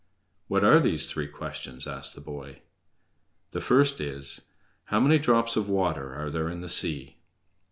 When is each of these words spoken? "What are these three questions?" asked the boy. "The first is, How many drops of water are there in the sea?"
"What 0.47 0.63
are 0.63 0.79
these 0.79 1.11
three 1.11 1.27
questions?" 1.27 1.85
asked 1.85 2.15
the 2.15 2.21
boy. 2.21 2.63
"The 3.51 3.61
first 3.61 4.01
is, 4.01 4.47
How 4.85 4.99
many 4.99 5.19
drops 5.19 5.55
of 5.55 5.69
water 5.69 6.15
are 6.15 6.31
there 6.31 6.49
in 6.49 6.61
the 6.61 6.69
sea?" 6.69 7.17